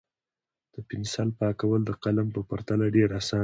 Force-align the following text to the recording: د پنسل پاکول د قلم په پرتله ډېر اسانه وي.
د 0.73 0.75
پنسل 0.89 1.29
پاکول 1.39 1.81
د 1.85 1.91
قلم 2.03 2.27
په 2.35 2.41
پرتله 2.49 2.85
ډېر 2.95 3.09
اسانه 3.19 3.37
وي. 3.37 3.39